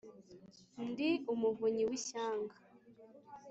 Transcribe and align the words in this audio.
ndi 0.87 1.09
umuvunyi 1.33 1.83
w'ishyanga. 1.89 2.55